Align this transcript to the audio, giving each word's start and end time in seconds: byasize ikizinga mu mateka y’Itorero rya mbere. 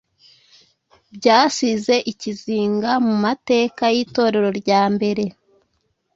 byasize 1.15 1.95
ikizinga 2.11 2.91
mu 3.05 3.15
mateka 3.23 3.83
y’Itorero 3.95 4.49
rya 4.59 4.81
mbere. 4.93 5.23